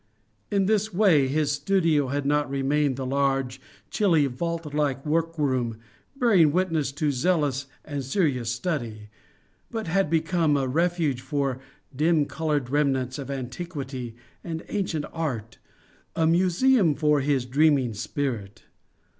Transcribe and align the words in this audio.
In 0.49 0.65
this 0.65 0.91
way 0.91 1.27
his 1.27 1.51
studio 1.51 2.07
had 2.07 2.25
not 2.25 2.49
remained 2.49 2.95
the 2.95 3.05
large, 3.05 3.61
chilly, 3.91 4.25
vault 4.25 4.73
like 4.73 5.05
workroom 5.05 5.77
bearing 6.15 6.51
witness 6.51 6.91
to 6.93 7.11
zealous 7.11 7.67
and 7.85 8.03
serious 8.03 8.49
study, 8.49 9.09
but 9.69 9.85
had 9.85 10.09
become 10.09 10.57
a 10.57 10.67
refuge 10.67 11.21
for 11.21 11.59
dim 11.95 12.25
coloured 12.25 12.71
remnants 12.71 13.19
of 13.19 13.29
antiquity 13.29 14.15
and 14.43 14.65
ancient 14.69 15.05
art, 15.13 15.59
a 16.15 16.25
museum 16.25 16.95
for 16.95 17.19
his 17.21 17.45
dreaming 17.45 17.93
spirit. 17.93 18.63